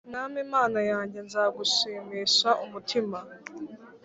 Mwami 0.09 0.39
mana 0.53 0.79
yanjye 0.91 1.19
nzagushimisha 1.27 2.49
umutima 2.65 3.17